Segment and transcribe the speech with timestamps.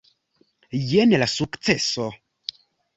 [0.93, 2.11] Jen la sukceso.